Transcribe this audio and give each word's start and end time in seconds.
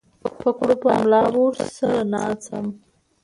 په 0.41 0.49
کړوپه 0.57 0.89
ملا 1.01 1.23
به 1.33 1.39
ورسره 1.45 1.99
ناڅم 2.13 2.65